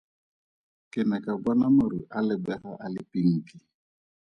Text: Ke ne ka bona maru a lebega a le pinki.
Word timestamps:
Ke 0.91 1.01
ne 1.09 1.17
ka 1.25 1.33
bona 1.43 1.67
maru 1.77 1.99
a 2.17 2.19
lebega 2.27 2.69
a 2.85 2.87
le 2.93 3.01
pinki. 3.11 3.57